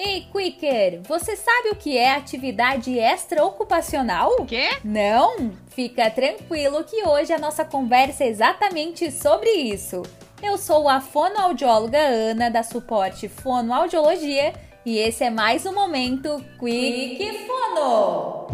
[0.00, 4.46] Ei, Quicker, você sabe o que é atividade extraocupacional?
[4.46, 4.68] Quê?
[4.84, 5.50] Não?
[5.70, 10.02] Fica tranquilo que hoje a nossa conversa é exatamente sobre isso.
[10.40, 14.52] Eu sou a fonoaudióloga Ana, da Suporte Fonoaudiologia,
[14.86, 18.46] e esse é mais um momento Quick Fono!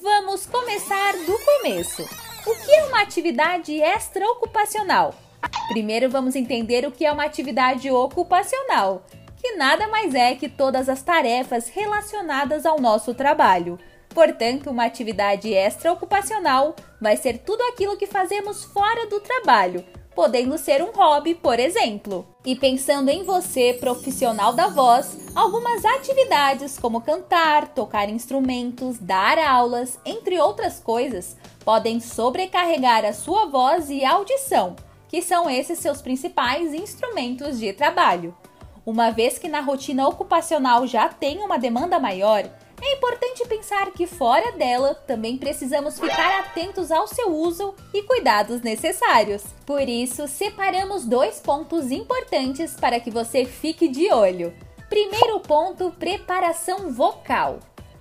[0.00, 2.27] Vamos começar do começo.
[2.46, 5.14] O que é uma atividade extraocupacional?
[5.68, 9.04] Primeiro vamos entender o que é uma atividade ocupacional,
[9.36, 13.78] que nada mais é que todas as tarefas relacionadas ao nosso trabalho.
[14.08, 19.84] Portanto, uma atividade extraocupacional vai ser tudo aquilo que fazemos fora do trabalho,
[20.18, 22.26] podendo ser um hobby, por exemplo.
[22.44, 29.96] E pensando em você, profissional da voz, algumas atividades como cantar, tocar instrumentos, dar aulas,
[30.04, 34.74] entre outras coisas, podem sobrecarregar a sua voz e audição,
[35.06, 38.36] que são esses seus principais instrumentos de trabalho.
[38.84, 42.42] Uma vez que na rotina ocupacional já tem uma demanda maior,
[42.80, 48.62] é importante pensar que fora dela também precisamos ficar atentos ao seu uso e cuidados
[48.62, 49.42] necessários.
[49.66, 54.54] Por isso, separamos dois pontos importantes para que você fique de olho.
[54.88, 57.58] Primeiro ponto: preparação vocal.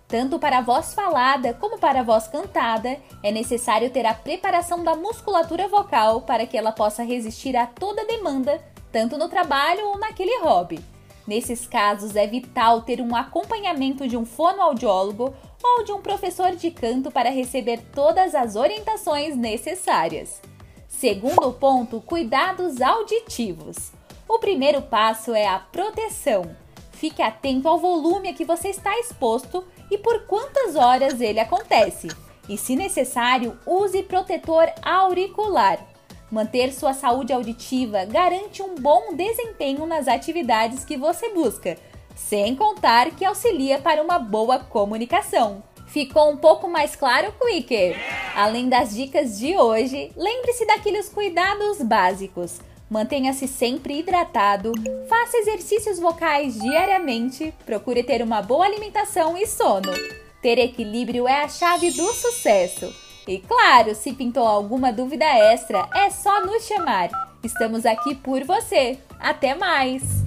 [0.08, 4.81] Tanto para a voz falada como para a voz cantada, é necessário ter a preparação
[4.83, 9.98] da musculatura vocal para que ela possa resistir a toda demanda, tanto no trabalho ou
[9.98, 10.80] naquele hobby.
[11.28, 16.72] Nesses casos, é vital ter um acompanhamento de um fonoaudiólogo ou de um professor de
[16.72, 20.42] canto para receber todas as orientações necessárias.
[20.88, 23.92] Segundo ponto, cuidados auditivos.
[24.28, 26.55] O primeiro passo é a proteção.
[26.94, 32.08] Fique atento ao volume a que você está exposto e por quantas horas ele acontece.
[32.48, 35.97] E, se necessário, use protetor auricular.
[36.30, 41.78] Manter sua saúde auditiva garante um bom desempenho nas atividades que você busca,
[42.16, 45.64] sem contar que auxilia para uma boa comunicação.
[45.88, 47.95] Ficou um pouco mais claro, Quicker?
[48.36, 52.59] Além das dicas de hoje, lembre-se daqueles cuidados básicos.
[52.89, 54.73] Mantenha-se sempre hidratado,
[55.08, 59.94] faça exercícios vocais diariamente, procure ter uma boa alimentação e sono.
[60.42, 63.07] Ter equilíbrio é a chave do sucesso.
[63.27, 67.10] E claro, se pintou alguma dúvida extra, é só nos chamar.
[67.43, 68.98] Estamos aqui por você.
[69.20, 70.27] Até mais!